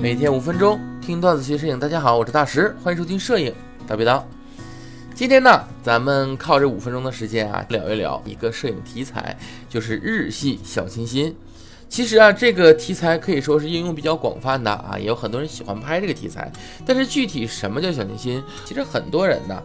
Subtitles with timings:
[0.00, 3.52] 每天五分钟听段子学摄影，大家好，我是大石，欢迎收听摄影
[3.86, 4.26] 大背刀。
[5.14, 9.36] 今天呢，咱们靠这五分钟的时间啊，聊一聊一个摄影题材，
[9.68, 11.36] 就是日系小清新。
[11.90, 16.50] 其实啊，这个题材可以说是应用比较广泛的啊，也有很多人喜欢拍这个题材。
[16.86, 19.62] 但是具体什么叫小清新，其实很多人呢，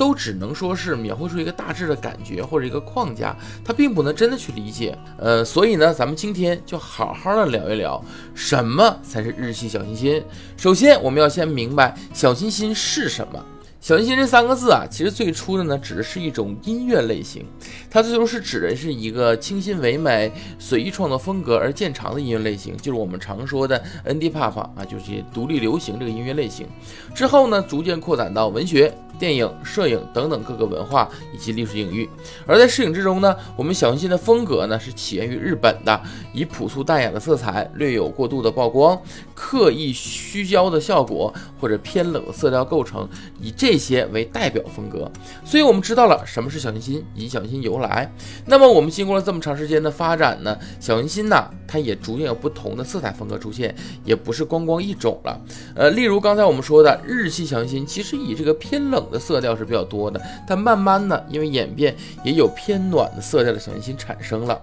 [0.00, 4.96] 都只能说是描绘出一个大致的感觉或者一个框架，它并不能真的去理解。
[5.18, 8.02] 呃，所以呢，咱们今天就好好的聊一聊
[8.34, 10.24] 什么才是日系小清新。
[10.56, 13.44] 首先，我们要先明白小清新是什么。
[13.80, 17.46] 小清新这三个字啊，其实最初的呢，指的是一种音乐类型，
[17.90, 26.66] 它最初是指的是一个清新唯美、随意创作风格而见长的音乐类型，就是我们常说的 indie pop 啊，就是独立流行这个音乐类型。
[27.14, 28.92] 之后呢，逐渐扩展到文学。
[29.18, 32.08] 电影、摄影等等各个文化以及历史领域，
[32.46, 36.00] 而在摄影之中呢，我们小清新的风格呢是起源于日本的，
[36.32, 38.98] 以朴素淡雅的色彩、略有过度的曝光、
[39.34, 43.06] 刻意虚焦的效果或者偏冷的色调构成，
[43.38, 45.08] 以这这些为代表风格。
[45.44, 48.10] 所以，我们知道了什么是小清新以及小清新由来。
[48.44, 53.72] 那么，我们经过了这么长时间的发展呢，小清新呢，它也逐渐有不同的色彩风格出现，
[54.04, 55.40] 也不是光光一种了。
[55.74, 59.00] 呃，例如刚才我们说的日系小清新，其实以这个偏冷。
[59.10, 64.60] 的色调是比较多的，但慢慢的，因为演变，也有偏暖的色调的小清新产生了。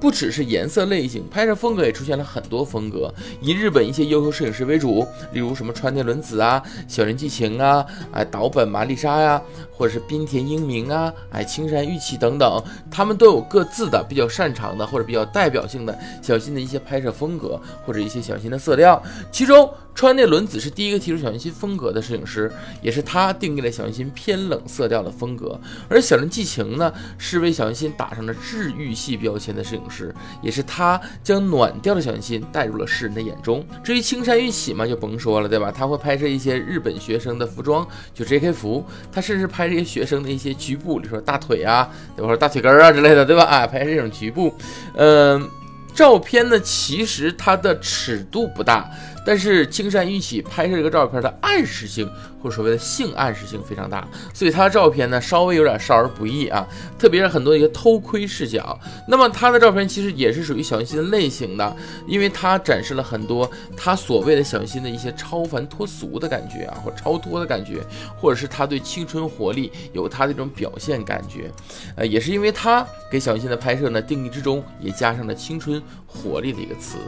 [0.00, 19.68] 不只是颜色类型，拍摄风格也出现了很多风格，以日本一些优秀摄影师为主，例如什么川内伦子啊、小林纪晴啊、哎岛本麻丽莎呀，或者是滨田英明啊、哎青山玉器等等，他们都有各自的比较擅长的或者比较代表性的小心的一些拍摄风格或者一些小心的色调，其中。
[20.00, 25.60] 川内伦子是第一个提出小清新风格的摄影师，也是他定义了小清新偏冷色调的风格。
[25.90, 33.62] 而小林纪晴呢，是为小清新打上了治愈系标签的摄影师，也是他将暖调的小清新带入了世人的眼中。
[33.84, 35.70] 至于青山玉起嘛，就甭说了，对吧？
[35.70, 38.52] 他会拍摄一些日本学生的服装，就 J.K.
[38.52, 38.82] 服。
[39.12, 43.44] 他甚至拍这些学生的一些局部，比如说大腿啊，或者大腿根啊之类的，对吧？
[43.44, 44.54] 啊，拍这种局部，
[44.94, 45.46] 嗯。
[45.92, 48.88] 照片呢，其实它的尺度不大，
[49.24, 52.10] 但是青山玉起拍摄这个照片的暗示性
[52.42, 56.66] 或所谓的性暗示性非常大，所以他的照片呢稍微有点少儿不宜啊，
[56.98, 58.78] 特别是很多一个偷窥视角。
[59.06, 61.76] 那么他的照片其实也是属于小清新类型的，
[62.06, 67.82] 因为他展示了很多他所谓的小清新的一些超凡脱俗的感觉啊，或超脱的感觉，
[68.16, 71.50] 或者是他对青春活力有他的一种表现感觉。
[71.96, 75.80] 呃，也是因为他给小清新的拍摄呢定义之中也加上了青春。
[76.12, 76.98] 活力的一个词，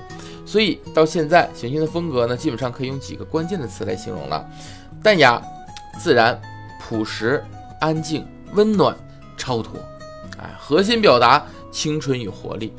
[0.46, 4.48] 所以到现在，行星的风格呢，基本上可以用几个关键的词来形容了：
[5.02, 5.42] 淡雅、
[5.98, 6.40] 自然、
[6.80, 7.42] 朴实、
[7.80, 8.96] 安静、温暖、
[9.36, 9.80] 超脱。
[10.38, 12.72] 哎，核心表达青春与活力。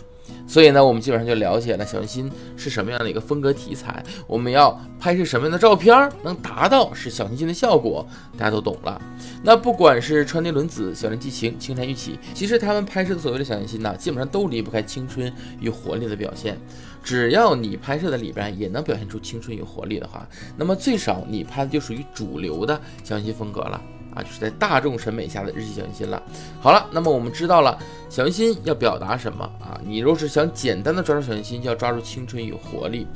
[0.47, 8.05] 所以呢，我们基本上就了解了小清新是什么样的一个风格题材，我们要拍摄什么样的照片能达到是小清新的效果，
[8.37, 9.01] 大家都懂了。
[9.43, 16.57] 那不管是川内伦子、小林纪晴、青山玉起，其实他们拍摄的所谓的小清新呢，基本上都离不开青春与活力的表现。
[17.03, 23.81] 只要你拍摄的里边也能表现出青春与活力的话，那么最少你拍的就属于主流的小清新风格了。
[24.15, 26.21] 啊，就是在大众审美下的日系小清新了。
[26.61, 27.77] 好了，那么我们知道了
[28.09, 29.79] 小清新要表达什么啊？
[29.85, 33.07] 你若是想简单的抓住小清新，就要抓住青春与活力。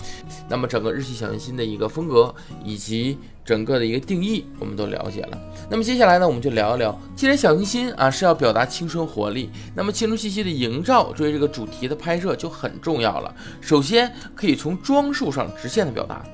[0.49, 5.37] 那么整个日系小清新的一个风格以及整个的一个定义，我们都了解了。
[5.69, 13.33] 那么接下来呢，我们就聊一聊，既然小清新啊是要表达青春活力，那么青春气息的营造作为这个主题的拍摄就很重要了。
[13.61, 16.25] 首先可以从装束上直线的表达。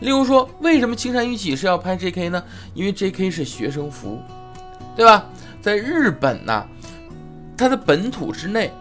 [0.00, 2.28] 例如说，为什么青山玉起是要拍 J.K.
[2.28, 2.42] 呢？
[2.74, 3.30] 因为 J.K.
[3.30, 4.20] 是学生服，
[4.96, 5.26] 对吧？
[5.60, 6.64] 在日本呢，
[7.56, 8.72] 它的本土之内，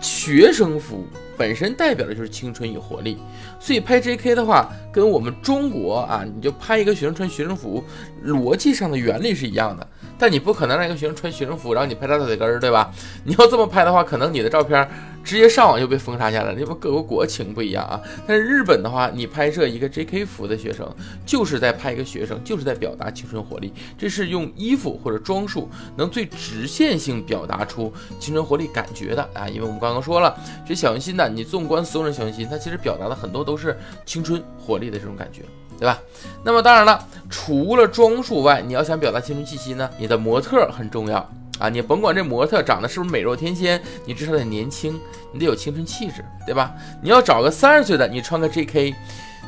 [0.00, 1.06] 学生服
[1.36, 3.18] 本身代表的就是青春与活力，
[3.60, 4.34] 所以拍 J.K.
[4.34, 7.84] 的话，跟我们中国啊，你就拍一个学生穿学生服，
[8.24, 9.86] 逻辑上的原理是一样的。
[10.22, 12.92] 但你不可能让一个学生穿学生服，然后你拍他大腿根儿，对吧？
[13.26, 14.88] 你要这么拍的话，可能你的照片。
[15.24, 18.00] 直接上网就被封杀下来了，因为各国国情不一样啊。
[18.26, 20.24] 但是日本的话，你拍摄一个 J.K.
[20.24, 20.88] 服的学生，
[21.24, 23.72] 就是在拍一个学生，就是在表达青春活力。
[23.96, 29.48] 这是用衣服或者装束能最直线性表达出青春活力感觉的啊。
[29.48, 30.36] 因为我们刚刚说了，
[30.66, 35.42] 这小清新呢，你纵观所有人小清新，它其实表达的很多都是青春活力的这种感觉，
[35.82, 35.98] 对吧？
[36.44, 41.28] 那么当然了，除了装束外，你要想表达青春气息呢，你的模特很重要。
[41.58, 44.98] 啊，你甭管这模特长得是不是美若天仙，你至少得年轻，
[45.32, 46.72] 你得有青春气质，对吧？
[47.02, 48.94] 你要找个三十岁的，你穿个 J.K.，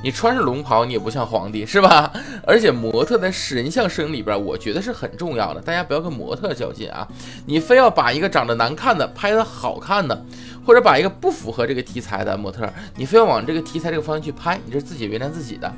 [0.03, 2.13] 你穿着龙袍，你也不像皇帝，是吧？
[2.47, 7.09] 而且模特在人像摄影里边，我觉得是很重要的，大家不要跟模特较劲啊！
[7.47, 10.25] 你非要把一个长得难看的拍的好看的，
[10.67, 15.73] 或者把一个不符合这个题材的模特，你非要往这个题材这个方向去拍，你这是自己为难自己的。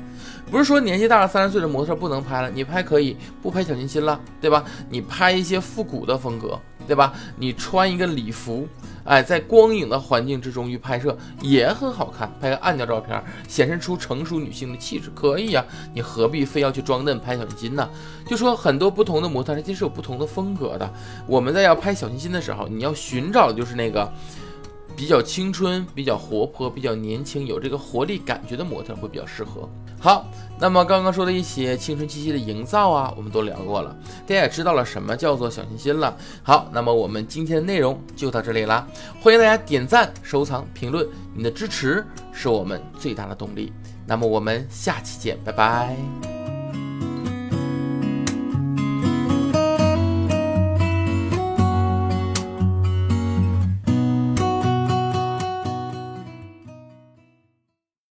[0.51, 4.63] 不是说年纪大了三十岁的模特不能拍了，你拍可以不拍小清新了，对吧？
[4.89, 7.13] 你拍一些复古的风格，对吧？
[7.35, 8.67] 你穿一个礼服。
[9.03, 15.63] 哎，在光影的环境之中去拍摄也很好看，拍个暗调照片，显示出成熟女性的气质，可以呀。
[15.93, 17.89] 你何必非要去装嫩拍小清新呢？
[18.25, 20.93] 就说很多不同的模特，它其实有不同的风格的。
[21.25, 24.11] 我们在要拍小清新的时候，你要寻找的就是那个。
[24.95, 29.69] 比较青春、比较活泼、比较年轻、有这个活力感觉的模特会比较适合。
[29.99, 30.25] 好，
[30.59, 33.95] 那么刚刚说的一些青春气息的营造啊，我们都聊过了，
[34.25, 36.15] 大家也知道了什么叫做小清新了。
[36.43, 38.87] 好，那么我们今天的内容就到这里啦，
[39.21, 43.73] 欢迎大家点赞、收藏、评论，你的支持是我们最大的动力。
[44.05, 46.36] 那么我们下期见，拜拜。